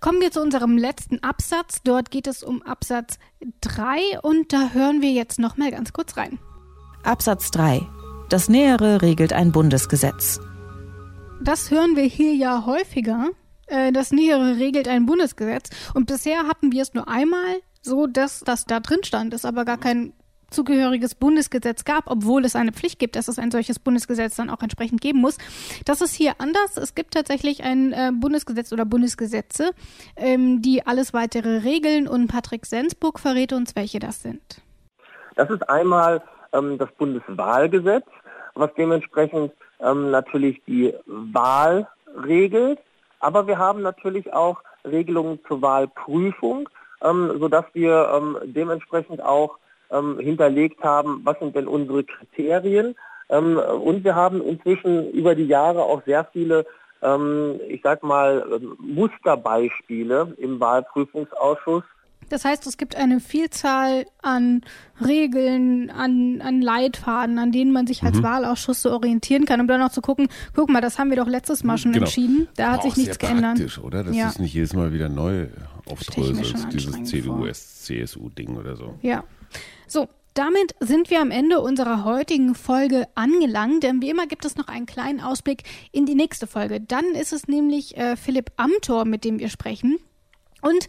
[0.00, 1.82] Kommen wir zu unserem letzten Absatz.
[1.84, 3.18] Dort geht es um Absatz
[3.60, 6.38] 3 und da hören wir jetzt nochmal ganz kurz rein.
[7.04, 7.86] Absatz 3.
[8.32, 10.40] Das Nähere regelt ein Bundesgesetz.
[11.42, 13.28] Das hören wir hier ja häufiger.
[13.66, 15.68] Äh, Das Nähere regelt ein Bundesgesetz.
[15.92, 19.66] Und bisher hatten wir es nur einmal so, dass das da drin stand, es aber
[19.66, 20.14] gar kein
[20.48, 24.62] dazugehöriges Bundesgesetz gab, obwohl es eine Pflicht gibt, dass es ein solches Bundesgesetz dann auch
[24.62, 25.36] entsprechend geben muss.
[25.84, 26.78] Das ist hier anders.
[26.78, 29.72] Es gibt tatsächlich ein äh, Bundesgesetz oder Bundesgesetze,
[30.16, 34.62] ähm, die alles weitere regeln und Patrick Sensburg verrät uns, welche das sind.
[35.36, 38.06] Das ist einmal ähm, das Bundeswahlgesetz,
[38.54, 41.88] was dementsprechend ähm, natürlich die Wahl
[42.26, 42.78] regelt.
[43.20, 46.68] Aber wir haben natürlich auch Regelungen zur Wahlprüfung,
[47.02, 49.58] ähm, sodass wir ähm, dementsprechend auch
[49.90, 52.96] ähm, hinterlegt haben, was sind denn unsere Kriterien.
[53.28, 56.66] Ähm, und wir haben inzwischen über die Jahre auch sehr viele,
[57.02, 61.84] ähm, ich sag mal, Musterbeispiele im Wahlprüfungsausschuss
[62.32, 64.62] das heißt, es gibt eine Vielzahl an
[65.04, 68.22] Regeln, an, an Leitfaden, an denen man sich als mhm.
[68.22, 71.26] Wahlausschuss so orientieren kann, um dann auch zu gucken, guck mal, das haben wir doch
[71.26, 72.06] letztes Mal schon genau.
[72.06, 72.48] entschieden.
[72.56, 73.78] Da hat oh, sich nichts geändert.
[73.82, 74.02] oder?
[74.02, 74.28] Das ja.
[74.28, 75.48] ist nicht jedes Mal wieder neu
[75.84, 78.94] aufdröselt, dieses CDU-CSU-Ding oder so.
[79.02, 79.24] Ja.
[79.86, 83.82] So, damit sind wir am Ende unserer heutigen Folge angelangt.
[83.82, 86.80] Denn wie immer gibt es noch einen kleinen Ausblick in die nächste Folge.
[86.80, 89.98] Dann ist es nämlich äh, Philipp Amthor, mit dem wir sprechen.
[90.62, 90.86] Und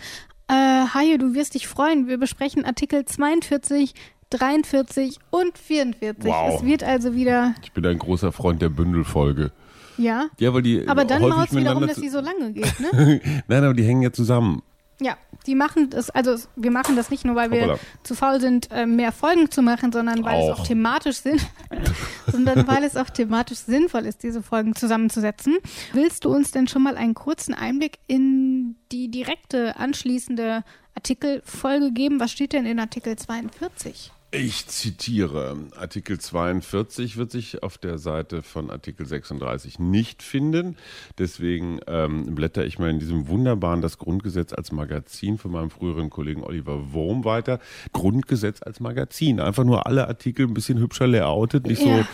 [0.47, 2.08] äh, Hajo, du wirst dich freuen.
[2.08, 3.93] Wir besprechen Artikel 42,
[4.29, 6.23] 43 und 44.
[6.25, 6.56] Wow.
[6.56, 7.56] Es wird also wieder.
[7.63, 9.51] Ich bin ein großer Freund der Bündelfolge.
[9.97, 10.27] Ja.
[10.39, 10.88] Ja, weil die.
[10.88, 13.21] Aber dann macht es wiederum, dass sie so lange geht, ne?
[13.47, 14.62] Nein, aber die hängen ja zusammen.
[14.99, 17.79] Ja, die machen das, also wir machen das nicht nur, weil wir Hoppala.
[18.03, 20.53] zu faul sind, äh, mehr Folgen zu machen, sondern weil auch.
[20.53, 21.41] es auch thematisch sind,
[22.27, 25.58] sondern weil es auch thematisch sinnvoll ist, diese Folgen zusammenzusetzen.
[25.93, 30.63] Willst du uns denn schon mal einen kurzen Einblick in die direkte anschließende
[30.95, 32.19] Artikelfolge geben?
[32.19, 34.12] Was steht denn in Artikel 42?
[34.35, 40.75] Ich zitiere, Artikel 42 wird sich auf der Seite von Artikel 36 nicht finden.
[41.19, 46.09] Deswegen ähm, blätter ich mal in diesem wunderbaren Das Grundgesetz als Magazin von meinem früheren
[46.09, 47.59] Kollegen Oliver Wurm weiter.
[47.91, 49.39] Grundgesetz als Magazin.
[49.39, 52.07] Einfach nur alle Artikel ein bisschen hübscher layoutet, nicht ja.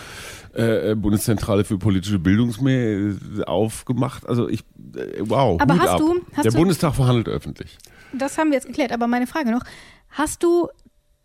[0.53, 4.27] so äh, Bundeszentrale für politische Bildungsmehr äh, aufgemacht.
[4.27, 5.61] Also ich, äh, wow.
[5.61, 5.99] Aber hast ab.
[5.99, 7.77] du, hast der du, Bundestag verhandelt öffentlich.
[8.11, 9.63] Das haben wir jetzt geklärt, aber meine Frage noch.
[10.09, 10.67] Hast du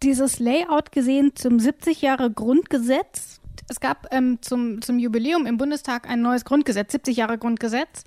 [0.04, 3.40] dieses Layout gesehen zum 70 Jahre Grundgesetz.
[3.68, 8.04] Es gab ähm, zum, zum Jubiläum im Bundestag ein neues Grundgesetz, 70 Jahre Grundgesetz.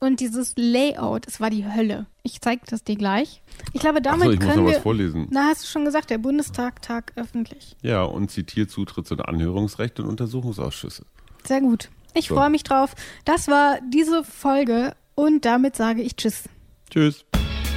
[0.00, 2.06] Und dieses Layout, es war die Hölle.
[2.22, 3.42] Ich zeige das dir gleich.
[3.72, 4.74] Ich glaube, damit so, ich können muss noch wir.
[4.76, 5.26] Was vorlesen.
[5.30, 7.76] Na, hast du schon gesagt, der Bundestag tag öffentlich.
[7.82, 11.04] Ja, und zitiert Zutritts- und Anhörungsrecht und Untersuchungsausschüsse.
[11.44, 11.90] Sehr gut.
[12.14, 12.36] Ich so.
[12.36, 12.94] freue mich drauf.
[13.24, 16.44] Das war diese Folge und damit sage ich Tschüss.
[16.90, 17.24] Tschüss.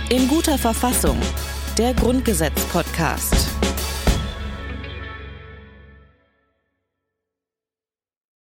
[0.09, 1.17] In guter Verfassung
[1.77, 3.70] der Grundgesetz-Podcast.